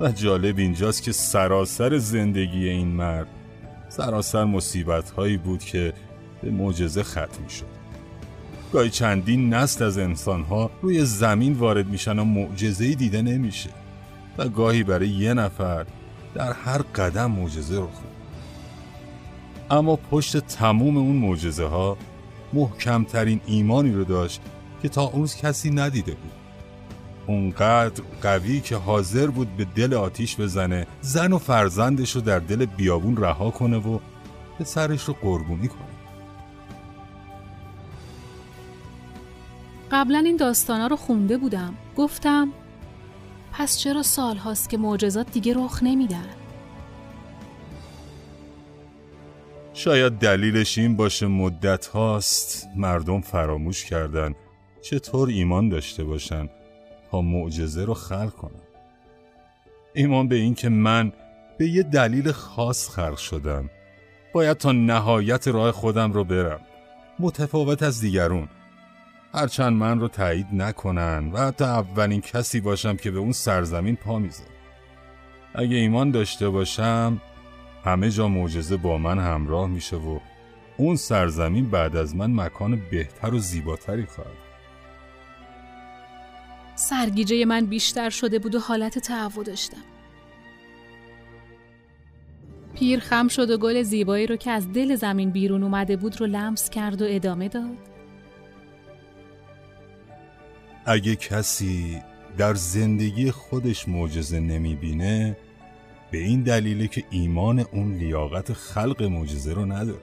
و 0.00 0.12
جالب 0.12 0.58
اینجاست 0.58 1.02
که 1.02 1.12
سراسر 1.12 1.98
زندگی 1.98 2.68
این 2.68 2.88
مرد 2.88 3.28
سراسر 3.88 4.44
مصیبت 4.44 5.10
هایی 5.10 5.36
بود 5.36 5.60
که 5.60 5.92
به 6.44 6.50
معجزه 6.50 7.02
ختم 7.02 7.46
شد 7.48 7.84
گاهی 8.72 8.90
چندین 8.90 9.54
نسل 9.54 9.84
از 9.84 9.98
انسانها 9.98 10.70
روی 10.82 11.04
زمین 11.04 11.52
وارد 11.52 11.88
میشن 11.88 12.18
و 12.18 12.24
معجزه‌ای 12.24 12.94
دیده 12.94 13.22
نمیشه 13.22 13.70
و 14.38 14.48
گاهی 14.48 14.82
برای 14.82 15.08
یه 15.08 15.34
نفر 15.34 15.86
در 16.34 16.52
هر 16.52 16.78
قدم 16.78 17.30
معجزه 17.30 17.80
خود 17.80 18.14
اما 19.70 19.96
پشت 19.96 20.36
تموم 20.36 20.96
اون 20.96 21.16
معجزه 21.16 21.64
ها 21.64 21.96
محکمترین 22.52 23.40
ایمانی 23.46 23.92
رو 23.92 24.04
داشت 24.04 24.40
که 24.82 24.88
تا 24.88 25.02
اون 25.02 25.26
کسی 25.26 25.70
ندیده 25.70 26.12
بود. 26.12 26.32
اونقدر 27.26 28.02
قوی 28.22 28.60
که 28.60 28.76
حاضر 28.76 29.26
بود 29.26 29.56
به 29.56 29.64
دل 29.64 29.94
آتیش 29.94 30.40
بزنه 30.40 30.86
زن 31.00 31.32
و 31.32 31.38
فرزندش 31.38 32.10
رو 32.10 32.20
در 32.20 32.38
دل 32.38 32.64
بیابون 32.64 33.16
رها 33.16 33.50
کنه 33.50 33.76
و 33.76 33.98
به 34.58 34.64
سرش 34.64 35.04
رو 35.04 35.14
قربونی 35.22 35.68
کنه. 35.68 35.93
قبلا 39.90 40.18
این 40.18 40.36
داستانا 40.36 40.86
رو 40.86 40.96
خونده 40.96 41.36
بودم. 41.36 41.74
گفتم 41.96 42.52
پس 43.52 43.78
چرا 43.78 44.02
سال 44.02 44.36
هاست 44.36 44.70
که 44.70 44.78
معجزات 44.78 45.32
دیگه 45.32 45.54
رخ 45.54 45.82
نمیدن؟ 45.82 46.28
شاید 49.74 50.12
دلیلش 50.12 50.78
این 50.78 50.96
باشه 50.96 51.26
مدت 51.26 51.86
هاست 51.86 52.68
مردم 52.76 53.20
فراموش 53.20 53.84
کردن 53.84 54.34
چطور 54.82 55.28
ایمان 55.28 55.68
داشته 55.68 56.04
باشن 56.04 56.48
تا 57.10 57.20
معجزه 57.20 57.84
رو 57.84 57.94
خلق 57.94 58.30
کنن. 58.30 58.60
ایمان 59.94 60.28
به 60.28 60.36
این 60.36 60.54
که 60.54 60.68
من 60.68 61.12
به 61.58 61.68
یه 61.68 61.82
دلیل 61.82 62.32
خاص 62.32 62.88
خلق 62.88 63.16
شدم. 63.16 63.70
باید 64.32 64.56
تا 64.56 64.72
نهایت 64.72 65.48
راه 65.48 65.72
خودم 65.72 66.12
رو 66.12 66.24
برم. 66.24 66.60
متفاوت 67.18 67.82
از 67.82 68.00
دیگرون. 68.00 68.48
هرچند 69.34 69.72
من 69.72 70.00
رو 70.00 70.08
تایید 70.08 70.46
نکنن 70.52 71.30
و 71.32 71.38
حتی 71.38 71.64
اولین 71.64 72.20
کسی 72.20 72.60
باشم 72.60 72.96
که 72.96 73.10
به 73.10 73.18
اون 73.18 73.32
سرزمین 73.32 73.96
پا 73.96 74.18
می‌ذارم 74.18 74.50
اگه 75.54 75.76
ایمان 75.76 76.10
داشته 76.10 76.48
باشم 76.48 77.20
همه 77.84 78.10
جا 78.10 78.28
معجزه 78.28 78.76
با 78.76 78.98
من 78.98 79.18
همراه 79.18 79.68
میشه 79.68 79.96
و 79.96 80.18
اون 80.76 80.96
سرزمین 80.96 81.70
بعد 81.70 81.96
از 81.96 82.16
من 82.16 82.34
مکان 82.34 82.80
بهتر 82.90 83.34
و 83.34 83.38
زیباتری 83.38 84.06
خواهد. 84.06 84.44
سرگیجه 86.74 87.44
من 87.44 87.66
بیشتر 87.66 88.10
شده 88.10 88.38
بود 88.38 88.54
و 88.54 88.58
حالت 88.58 88.98
تعو 88.98 89.42
داشتم. 89.42 89.84
پیر 92.74 93.00
خم 93.00 93.28
شد 93.28 93.50
و 93.50 93.58
گل 93.58 93.82
زیبایی 93.82 94.26
رو 94.26 94.36
که 94.36 94.50
از 94.50 94.72
دل 94.72 94.96
زمین 94.96 95.30
بیرون 95.30 95.62
اومده 95.62 95.96
بود 95.96 96.20
رو 96.20 96.26
لمس 96.26 96.70
کرد 96.70 97.02
و 97.02 97.04
ادامه 97.08 97.48
داد. 97.48 97.93
اگه 100.86 101.16
کسی 101.16 102.02
در 102.38 102.54
زندگی 102.54 103.30
خودش 103.30 103.88
معجزه 103.88 104.40
نمی‌بینه 104.40 105.36
به 106.10 106.18
این 106.18 106.42
دلیله 106.42 106.88
که 106.88 107.04
ایمان 107.10 107.58
اون 107.72 107.94
لیاقت 107.94 108.52
خلق 108.52 109.02
معجزه 109.02 109.52
رو 109.52 109.64
نداره. 109.64 109.98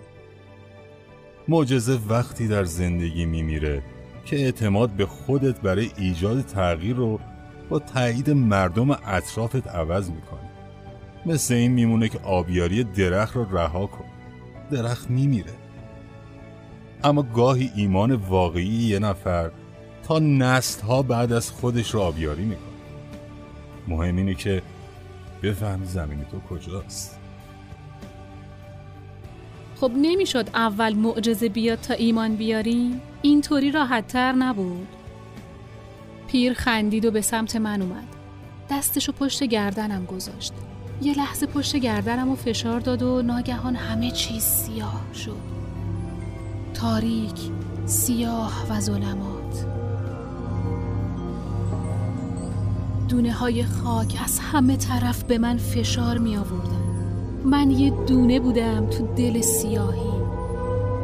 معجزه 1.47 1.99
وقتی 2.09 2.47
در 2.47 2.63
زندگی 2.63 3.25
میمیره 3.25 3.83
که 4.25 4.35
اعتماد 4.35 4.89
به 4.89 5.05
خودت 5.05 5.61
برای 5.61 5.91
ایجاد 5.97 6.41
تغییر 6.41 6.95
رو 6.95 7.19
با 7.69 7.79
تایید 7.79 8.29
مردم 8.29 8.91
اطرافت 8.91 9.67
عوض 9.67 10.09
می‌کنه. 10.09 10.49
مثل 11.25 11.53
این 11.53 11.71
میمونه 11.71 12.09
که 12.09 12.19
آبیاری 12.19 12.83
درخت 12.83 13.35
رو 13.35 13.57
رها 13.57 13.87
کن. 13.87 14.05
درخت 14.71 15.09
میمیره. 15.09 15.53
اما 17.03 17.21
گاهی 17.21 17.71
ایمان 17.75 18.11
واقعی 18.15 18.65
یه 18.65 18.99
نفر 18.99 19.51
نسل 20.19 20.81
ها 20.81 21.01
بعد 21.01 21.31
از 21.31 21.51
خودش 21.51 21.91
رو 21.91 21.99
آبیاری 21.99 22.43
می‌کنه. 22.45 22.65
مهم 23.87 24.17
اینه 24.17 24.33
که 24.33 24.61
بفهمی 25.43 25.85
زمین 25.85 26.25
تو 26.31 26.39
کجاست. 26.39 27.17
خب 29.75 29.91
نمی‌شد 29.95 30.49
اول 30.53 30.93
معجزه 30.93 31.49
بیاد 31.49 31.79
تا 31.79 31.93
ایمان 31.93 32.35
بیاریم؟ 32.35 33.01
اینطوری 33.21 33.71
راحتتر 33.71 34.31
نبود. 34.31 34.87
پیر 36.27 36.53
خندید 36.53 37.05
و 37.05 37.11
به 37.11 37.21
سمت 37.21 37.55
من 37.55 37.81
اومد. 37.81 38.07
دستشو 38.71 39.11
پشت 39.11 39.43
گردنم 39.43 40.05
گذاشت. 40.05 40.53
یه 41.01 41.17
لحظه 41.17 41.45
پشت 41.45 41.75
گردنم 41.75 42.29
و 42.29 42.35
فشار 42.35 42.79
داد 42.79 43.01
و 43.01 43.21
ناگهان 43.21 43.75
همه 43.75 44.11
چیز 44.11 44.43
سیاه 44.43 45.05
شد. 45.13 45.51
تاریک 46.73 47.39
سیاه 47.85 48.65
و 48.69 48.79
ظلمات. 48.79 49.40
دونه 53.11 53.31
های 53.31 53.63
خاک 53.63 54.19
از 54.23 54.39
همه 54.39 54.77
طرف 54.77 55.23
به 55.23 55.37
من 55.37 55.57
فشار 55.57 56.17
می 56.17 56.37
آوردن 56.37 56.81
من 57.45 57.71
یه 57.71 57.93
دونه 58.07 58.39
بودم 58.39 58.85
تو 58.85 59.07
دل 59.15 59.41
سیاهی. 59.41 60.11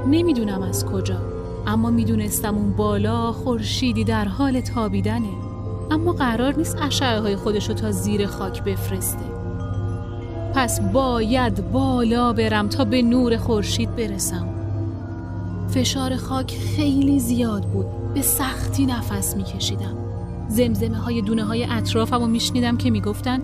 نمی‌دونم 0.07 0.61
از 0.61 0.85
کجا 0.85 1.17
اما 1.67 1.89
می‌دونستم 1.89 2.55
اون 2.55 2.71
بالا 2.71 3.31
خورشیدی 3.31 4.03
در 4.03 4.25
حال 4.25 4.61
تابیدنه. 4.61 5.29
اما 5.91 6.13
قرار 6.13 6.57
نیست 6.57 6.77
اشعه 6.81 7.20
های 7.20 7.35
خودشو 7.35 7.74
تا 7.74 7.91
زیر 7.91 8.27
خاک 8.27 8.63
بفرسته. 8.63 9.25
پس 10.53 10.79
باید 10.81 11.72
بالا 11.72 12.33
برم 12.33 12.70
تا 12.70 12.85
به 12.85 13.01
نور 13.01 13.37
خورشید 13.37 13.96
برسم. 13.96 14.48
فشار 15.70 16.15
خاک 16.15 16.57
خیلی 16.75 17.20
زیاد 17.20 17.65
بود. 17.65 17.85
به 18.13 18.22
سختی 18.22 18.85
نفس 18.85 19.35
میکشیدم. 19.35 20.06
زمزمه 20.50 20.98
های 20.98 21.22
دونه 21.22 21.44
های 21.44 21.66
اطرافم 21.66 22.24
و 22.24 22.27
میشنیدم 22.27 22.77
که 22.77 22.90
می‌گفتن 22.90 23.40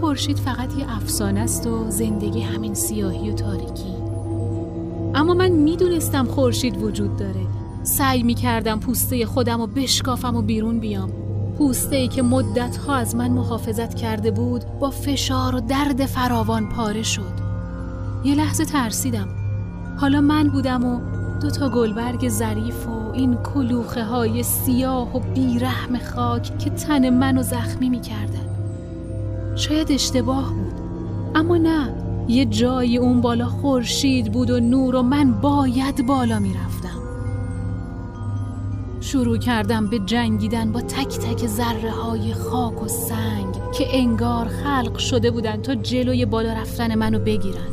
خورشید 0.00 0.38
فقط 0.38 0.78
یه 0.78 0.96
افسانه 0.96 1.40
است 1.40 1.66
و 1.66 1.90
زندگی 1.90 2.40
همین 2.40 2.74
سیاهی 2.74 3.30
و 3.30 3.34
تاریکی. 3.34 3.94
اما 5.14 5.34
من 5.34 5.48
می‌دونستم 5.48 6.24
خورشید 6.24 6.82
وجود 6.82 7.16
داره. 7.16 7.46
سعی 7.82 8.22
می‌کردم 8.22 8.80
پوسته 8.80 9.26
خودم 9.26 9.60
و 9.60 9.66
بشکافم 9.66 10.36
و 10.36 10.42
بیرون 10.42 10.78
بیام. 10.78 11.10
پوسته 11.58 11.96
ای 11.96 12.08
که 12.08 12.22
مدت 12.22 12.76
ها 12.76 12.94
از 12.94 13.16
من 13.16 13.30
محافظت 13.30 13.94
کرده 13.94 14.30
بود 14.30 14.64
با 14.80 14.90
فشار 14.90 15.54
و 15.54 15.60
درد 15.60 16.06
فراوان 16.06 16.68
پاره 16.68 17.02
شد. 17.02 17.42
یه 18.24 18.34
لحظه 18.34 18.64
ترسیدم. 18.64 19.28
حالا 20.00 20.20
من 20.20 20.48
بودم 20.48 20.84
و 20.84 21.00
دو 21.40 21.50
تا 21.50 21.68
گلبرگ 21.68 22.28
ظریف 22.28 22.86
و 22.88 23.01
این 23.14 23.34
کلوخه 23.34 24.04
های 24.04 24.42
سیاه 24.42 25.16
و 25.16 25.20
بیرحم 25.34 25.98
خاک 25.98 26.58
که 26.58 26.70
تن 26.70 27.10
منو 27.10 27.42
زخمی 27.42 27.88
می‌کردن. 27.88 28.46
شاید 29.56 29.92
اشتباه 29.92 30.54
بود 30.54 30.74
اما 31.34 31.56
نه. 31.56 31.94
یه 32.28 32.44
جای 32.44 32.96
اون 32.96 33.20
بالا 33.20 33.46
خورشید 33.46 34.32
بود 34.32 34.50
و 34.50 34.60
نور 34.60 34.96
و 34.96 35.02
من 35.02 35.32
باید 35.32 36.06
بالا 36.06 36.38
می‌رفتم. 36.38 37.02
شروع 39.00 39.38
کردم 39.38 39.86
به 39.86 39.98
جنگیدن 39.98 40.72
با 40.72 40.80
تک 40.80 41.18
تک 41.18 41.46
ذره 41.46 41.90
های 41.90 42.34
خاک 42.34 42.82
و 42.82 42.88
سنگ 42.88 43.54
که 43.74 43.86
انگار 43.90 44.48
خلق 44.48 44.98
شده 44.98 45.30
بودن 45.30 45.56
تا 45.56 45.74
جلوی 45.74 46.26
بالا 46.26 46.52
رفتن 46.52 46.94
منو 46.94 47.18
بگیرن. 47.18 47.68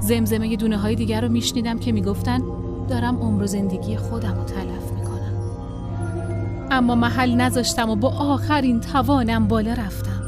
زمزمه 0.00 0.56
دونه 0.56 0.78
های 0.78 0.94
دیگر 0.94 1.20
رو 1.20 1.28
میشنیدم 1.28 1.78
که 1.78 1.92
می‌گفتن 1.92 2.42
دارم 2.88 3.16
عمر 3.16 3.46
زندگی 3.46 3.96
خودم 3.96 4.34
رو 4.34 4.44
تلف 4.44 4.92
می‌کنم. 4.98 5.32
اما 6.70 6.94
محل 6.94 7.34
نذاشتم 7.34 7.90
و 7.90 7.96
با 7.96 8.08
آخرین 8.08 8.80
توانم 8.80 9.48
بالا 9.48 9.72
رفتم. 9.72 10.22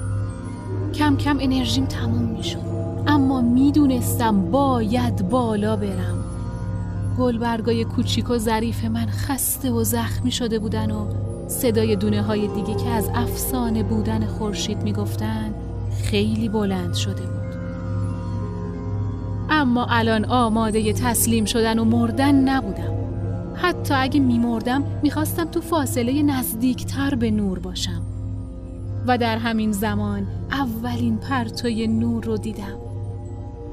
کم 0.94 1.16
کم 1.16 1.36
انرژیم 1.40 1.84
تموم 1.84 2.22
می‌شد. 2.22 2.68
اما 3.06 3.40
می‌دونستم 3.40 4.50
باید 4.50 5.28
بالا 5.28 5.76
برم. 5.76 6.24
گلبرگای 7.18 7.84
کوچیک 7.84 8.30
و 8.30 8.38
ظریف 8.38 8.84
من 8.84 9.06
خسته 9.06 9.70
و 9.70 9.84
زخمی 9.84 10.30
شده 10.30 10.58
بودن 10.58 10.90
و 10.90 11.06
صدای 11.48 11.96
دونه 11.96 12.22
های 12.22 12.48
دیگه 12.48 12.74
که 12.74 12.90
از 12.90 13.10
افسانه 13.14 13.82
بودن 13.82 14.26
خورشید 14.26 14.82
می‌گفتن 14.82 15.54
خیلی 16.02 16.48
بلند 16.48 16.94
شده 16.94 17.22
بود. 17.22 17.47
اما 19.58 19.86
الان 19.90 20.24
آماده 20.24 20.92
تسلیم 20.92 21.44
شدن 21.44 21.78
و 21.78 21.84
مردن 21.84 22.34
نبودم. 22.34 22.94
حتی 23.54 23.94
اگه 23.94 24.20
میمردم 24.20 24.84
می‌خواستم 25.02 25.44
تو 25.44 25.60
فاصله 25.60 26.22
نزدیکتر 26.22 27.14
به 27.14 27.30
نور 27.30 27.58
باشم. 27.58 28.02
و 29.06 29.18
در 29.18 29.38
همین 29.38 29.72
زمان 29.72 30.26
اولین 30.50 31.18
پرتوی 31.18 31.86
نور 31.86 32.24
رو 32.24 32.36
دیدم. 32.36 32.78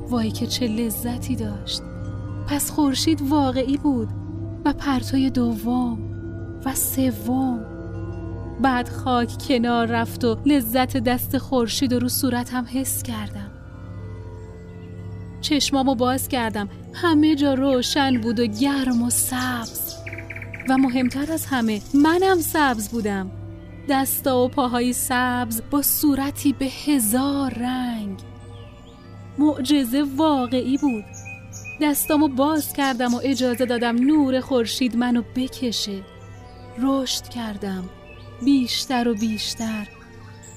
وای 0.09 0.31
که 0.31 0.47
چه 0.47 0.67
لذتی 0.67 1.35
داشت. 1.35 1.81
پس 2.47 2.71
خورشید 2.71 3.21
واقعی 3.29 3.77
بود 3.77 4.07
و 4.65 4.73
پرتوی 4.73 5.29
دوم 5.29 5.97
و 6.65 6.75
سوم. 6.75 7.59
بعد 8.61 8.89
خاک 8.89 9.29
کنار 9.47 9.85
رفت 9.85 10.25
و 10.25 10.37
لذت 10.45 10.97
دست 10.97 11.37
خورشید 11.37 11.93
رو 11.93 12.09
صورتم 12.09 12.65
حس 12.73 13.03
کردم. 13.03 13.54
چشمامو 15.45 15.95
باز 15.95 16.27
کردم. 16.27 16.69
همه 16.93 17.35
جا 17.35 17.53
روشن 17.53 18.21
بود 18.21 18.39
و 18.39 18.45
گرم 18.45 19.01
و 19.01 19.09
سبز. 19.09 19.95
و 20.69 20.77
مهمتر 20.77 21.31
از 21.31 21.45
همه 21.45 21.81
منم 21.93 22.39
سبز 22.41 22.89
بودم. 22.89 23.31
دستا 23.89 24.39
و 24.39 24.47
پاهای 24.47 24.93
سبز 24.93 25.61
با 25.71 25.81
صورتی 25.81 26.53
به 26.53 26.65
هزار 26.65 27.53
رنگ. 27.53 28.19
معجزه 29.37 30.03
واقعی 30.15 30.77
بود. 30.77 31.05
دستامو 31.81 32.27
باز 32.27 32.73
کردم 32.73 33.13
و 33.13 33.19
اجازه 33.23 33.65
دادم 33.65 33.95
نور 33.95 34.39
خورشید 34.39 34.95
منو 34.95 35.21
بکشه. 35.35 36.01
رشد 36.81 37.29
کردم. 37.29 37.89
بیشتر 38.45 39.07
و 39.07 39.13
بیشتر. 39.13 39.87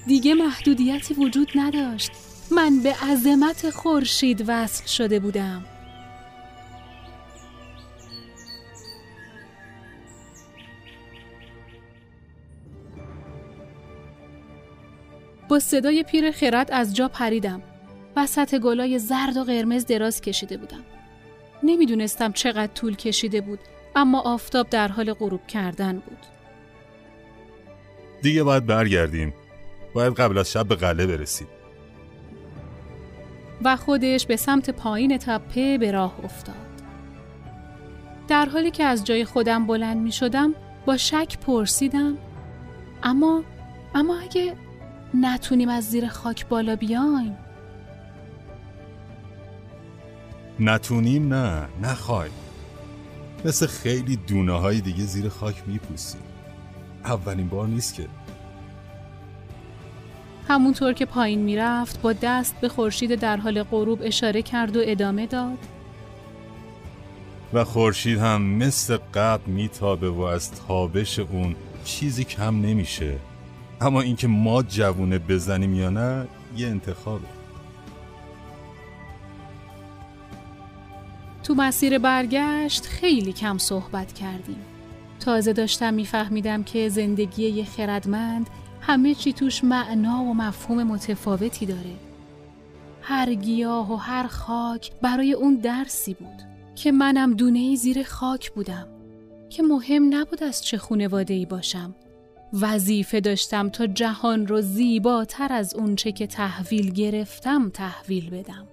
دیگه 0.07 0.35
محدودیتی 0.35 1.15
وجود 1.15 1.49
نداشت. 1.55 2.11
من 2.51 2.81
به 2.83 2.95
عظمت 2.95 3.71
خورشید 3.71 4.45
وصل 4.47 4.87
شده 4.87 5.21
بودم. 5.21 5.65
با 15.49 15.59
صدای 15.59 16.03
پیر 16.03 16.31
خرد 16.31 16.71
از 16.73 16.97
جا 16.97 17.09
پریدم. 17.09 17.63
وسط 18.17 18.55
گلای 18.55 18.99
زرد 18.99 19.37
و 19.37 19.45
قرمز 19.45 19.87
دراز 19.87 20.21
کشیده 20.21 20.57
بودم. 20.57 20.85
نمی‌دونستم 21.63 22.33
چقدر 22.33 22.73
طول 22.73 22.97
کشیده 22.97 23.41
بود 23.41 23.59
اما 23.97 24.21
آفتاب 24.21 24.69
در 24.71 24.89
حال 24.89 25.13
غروب 25.13 25.47
کردن 25.47 25.93
بود. 25.93 26.19
دیگه 28.23 28.43
باید 28.43 28.67
برگردیم. 28.67 29.35
باید 29.95 30.15
قبل 30.15 30.39
از 30.39 30.53
شب 30.53 30.69
به 30.69 30.75
قله 30.75 31.07
برسیم. 31.07 31.47
و 33.65 33.77
خودش 33.77 34.27
به 34.27 34.37
سمت 34.37 34.71
پایین 34.71 35.19
تپه 35.19 35.79
به 35.79 35.91
راه 35.91 36.15
افتاد. 36.25 36.55
در 38.29 38.47
حالی 38.47 38.71
که 38.71 38.85
از 38.85 39.05
جای 39.05 39.25
خودم 39.25 39.67
بلند 39.67 39.97
می 39.97 40.13
شدم 40.13 40.55
با 40.87 40.97
شک 40.97 41.39
پرسیدم 41.39 42.19
اما 43.03 43.43
اما 43.95 44.19
اگه 44.19 44.57
نتونیم 45.15 45.69
از 45.69 45.85
زیر 45.85 46.09
خاک 46.09 46.47
بالا 46.47 46.77
بیایم؟ 46.77 47.37
نتونیم 50.61 51.35
نه 51.35 51.69
نخوای. 51.83 52.31
مثل 53.45 53.67
خیلی 53.67 54.17
دونه 54.17 54.53
های 54.53 54.81
دیگه 54.81 55.05
زیر 55.05 55.29
خاک 55.29 55.63
میپوسیم 55.67 56.21
اولین 57.05 57.49
بار 57.49 57.67
نیست 57.69 57.95
که 57.95 58.07
همونطور 60.49 60.93
که 60.93 61.07
پایین 61.07 61.41
می‌رفت 61.41 62.03
با 62.03 62.13
دست 62.13 62.61
به 62.61 62.69
خورشید 62.69 63.15
در 63.15 63.37
حال 63.37 63.63
غروب 63.63 64.01
اشاره 64.03 64.43
کرد 64.43 64.77
و 64.77 64.81
ادامه 64.85 65.27
داد. 65.27 65.59
و 67.53 67.65
خورشید 67.65 68.19
هم 68.19 68.43
مثل 68.43 68.99
قبل 69.15 69.51
میتابه 69.51 70.11
و 70.11 70.21
از 70.21 70.53
تابش 70.53 71.19
اون 71.19 71.57
چیزی 71.85 72.25
کم 72.25 72.61
نمیشه. 72.61 73.17
اما 73.81 74.01
اینکه 74.01 74.29
ما 74.29 74.63
جوونه 74.63 75.19
بزنیم 75.19 75.75
یا 75.75 75.91
نه 75.91 76.27
یه 76.57 76.67
انتخابه. 76.67 77.27
تو 81.43 81.55
مسیر 81.55 81.99
برگشت 81.99 82.87
خیلی 82.87 83.33
کم 83.33 83.59
صحبت 83.59 84.13
کردیم. 84.13 84.59
تازه 85.21 85.53
داشتم 85.53 85.95
میفهمیدم 85.95 86.63
که 86.63 86.89
زندگی 86.89 87.49
یه 87.49 87.65
خردمند 87.65 88.51
همه 88.89 89.15
چی 89.15 89.33
توش 89.33 89.65
معنا 89.65 90.23
و 90.25 90.35
مفهوم 90.35 90.83
متفاوتی 90.83 91.67
داره. 91.67 91.95
هر 93.03 93.35
گیاه 93.35 93.93
و 93.93 93.97
هر 93.97 94.27
خاک 94.27 94.93
برای 95.03 95.33
اون 95.33 95.55
درسی 95.55 96.15
بود 96.15 96.43
که 96.75 96.93
منم 96.93 97.35
دونه 97.35 97.77
زیر 97.77 98.03
خاک 98.03 98.51
بودم 98.51 98.87
که 99.51 99.63
مهم 99.63 100.15
نبود 100.15 100.43
از 100.43 100.65
چه 100.65 100.79
خونواده 100.79 101.35
ای 101.35 101.47
باشم. 101.47 101.95
وظیفه 102.53 103.21
داشتم 103.21 103.69
تا 103.69 103.87
جهان 103.87 104.47
رو 104.47 104.61
زیباتر 104.61 105.53
از 105.53 105.75
اونچه 105.75 106.13
که 106.13 106.27
تحویل 106.27 106.93
گرفتم 106.93 107.71
تحویل 107.71 108.31
بدم. 108.31 108.67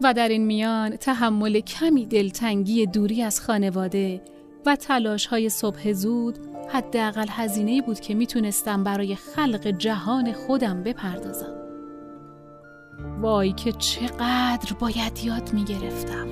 و 0.00 0.14
در 0.14 0.28
این 0.28 0.46
میان 0.46 0.96
تحمل 0.96 1.60
کمی 1.60 2.06
دلتنگی 2.06 2.86
دوری 2.86 3.22
از 3.22 3.40
خانواده 3.40 4.20
و 4.66 4.76
تلاش 4.76 5.26
های 5.26 5.48
صبح 5.48 5.92
زود 5.92 6.51
حداقل 6.72 7.26
هزینه 7.30 7.82
بود 7.82 8.00
که 8.00 8.14
می‌تونستم 8.14 8.84
برای 8.84 9.16
خلق 9.16 9.66
جهان 9.66 10.32
خودم 10.32 10.82
بپردازم. 10.82 11.54
وای 13.20 13.52
که 13.52 13.72
چقدر 13.72 14.72
باید 14.80 15.24
یاد 15.24 15.52
می‌گرفتم. 15.52 16.26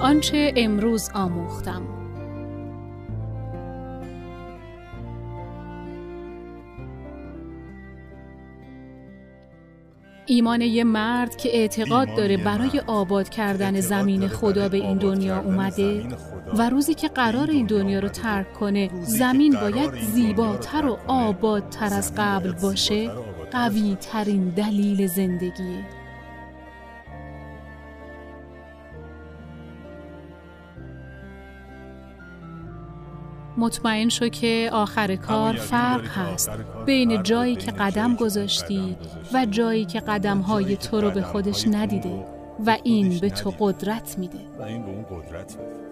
آنچه 0.00 0.52
امروز 0.56 1.10
آموختم 1.14 2.03
ایمان 10.26 10.60
یه 10.60 10.84
مرد 10.84 11.36
که 11.36 11.56
اعتقاد 11.56 12.16
داره 12.16 12.36
برای 12.36 12.82
آباد 12.86 13.28
کردن 13.28 13.80
زمین 13.80 14.28
خدا 14.28 14.68
به 14.68 14.76
این 14.76 14.98
دنیا 14.98 15.40
اومده 15.40 16.04
و 16.58 16.70
روزی 16.70 16.94
که 16.94 17.08
قرار 17.08 17.50
این 17.50 17.66
دنیا 17.66 17.98
رو 17.98 18.08
ترک 18.08 18.52
کنه 18.52 18.90
زمین 19.02 19.56
باید 19.60 19.94
زیباتر 19.94 20.86
و 20.86 20.98
آبادتر 21.06 21.94
از 21.94 22.12
قبل 22.16 22.52
باشه. 22.52 23.10
قوی 23.52 23.96
ترین 24.00 24.48
دلیل 24.48 25.06
زندگیه. 25.06 25.84
مطمئن 33.56 34.08
شو 34.08 34.28
که 34.28 34.70
آخر 34.72 35.16
کار 35.16 35.52
فرق 35.52 36.06
هست. 36.06 36.50
بین 36.86 37.22
جایی 37.22 37.56
که 37.56 37.70
قدم 37.70 38.14
گذاشتی 38.14 38.96
و 39.32 39.46
جایی 39.46 39.84
که 39.84 40.00
قدمهای 40.00 40.76
تو 40.76 41.00
رو 41.00 41.10
به 41.10 41.22
خودش 41.22 41.66
ندیده 41.66 42.24
و 42.66 42.78
این 42.82 43.18
به 43.18 43.30
تو 43.30 43.54
قدرت 43.58 44.18
میده. 44.18 44.38
و 44.58 44.62
این 44.62 44.82
به 44.82 44.90
اون 44.90 45.02
قدرت 45.02 45.56
میده. 45.56 45.84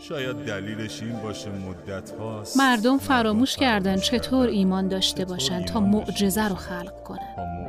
شاید 0.00 0.36
دلیلش 0.36 1.02
این 1.02 1.18
باشه 1.22 1.50
مدت 1.50 2.10
هاست. 2.10 2.56
مردم 2.56 2.98
فراموش 2.98 3.56
کردن 3.56 3.96
چطور 3.96 4.48
ایمان 4.48 4.88
داشته 4.88 5.24
باشن 5.24 5.64
تا 5.64 5.80
معجزه 5.80 6.48
رو 6.48 6.54
خلق 6.54 7.02
کنن. 7.04 7.65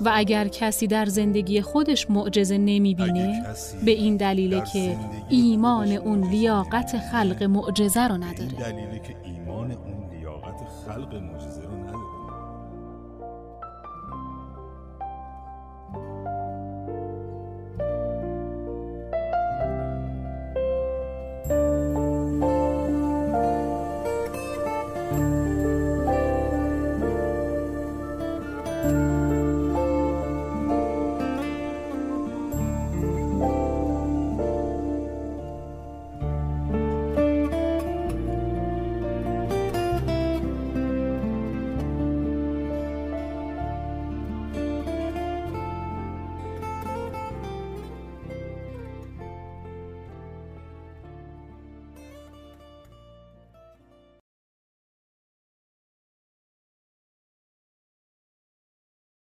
و 0.00 0.10
اگر 0.14 0.48
کسی 0.48 0.86
در 0.86 1.06
زندگی 1.06 1.60
خودش 1.60 2.10
معجزه 2.10 2.58
نمی‌بینه 2.58 3.42
به 3.84 3.90
این 3.90 4.16
دلیله 4.16 4.62
که 4.72 4.96
ایمان 5.28 5.92
اون 5.92 6.28
لیاقت 6.30 6.98
خلق 7.12 7.42
معجزه 7.42 8.08
رو 8.08 8.16
نداره. 8.16 8.50
دلیله 8.50 8.98
که 8.98 9.16
ایمان 9.24 9.70
اون 9.70 10.10
لیاقت 10.10 10.60
خلق 10.86 11.14
معجزه 11.14 11.26
رو 11.26 11.36
نداره 11.40 11.57